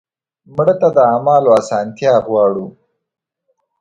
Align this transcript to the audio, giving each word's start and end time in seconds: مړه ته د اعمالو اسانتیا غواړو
مړه 0.55 0.75
ته 0.81 0.87
د 0.95 0.97
اعمالو 1.11 1.49
اسانتیا 1.59 2.13
غواړو 2.27 2.65